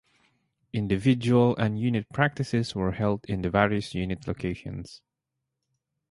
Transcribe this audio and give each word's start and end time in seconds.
Individual 0.73 1.55
and 1.57 1.79
unit 1.79 2.07
practices 2.11 2.73
were 2.73 2.93
held 2.93 3.23
in 3.25 3.43
the 3.43 3.51
various 3.51 3.93
unit 3.93 4.27
locations. 4.27 5.03